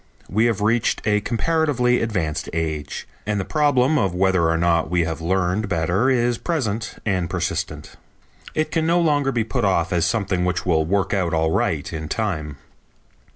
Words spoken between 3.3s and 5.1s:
the problem of whether or not we